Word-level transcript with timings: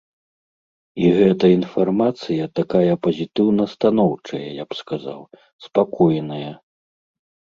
І 1.01 1.05
гэта 1.17 1.45
інфармацыя 1.57 2.47
такая 2.59 2.93
пазітыўна-станоўчая 3.07 4.39
я 4.39 4.63
б 4.71 4.79
сказаў, 4.79 5.19
спакойная. 5.67 6.49